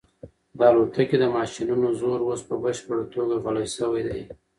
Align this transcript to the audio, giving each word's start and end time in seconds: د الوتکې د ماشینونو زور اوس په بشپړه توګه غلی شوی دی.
د 0.57 0.59
الوتکې 0.69 1.17
د 1.19 1.25
ماشینونو 1.37 1.87
زور 2.01 2.19
اوس 2.25 2.41
په 2.49 2.55
بشپړه 2.63 3.03
توګه 3.13 3.35
غلی 3.43 3.67
شوی 3.75 4.01
دی. 4.07 4.21